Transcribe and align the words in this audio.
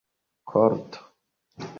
korto 0.55 0.97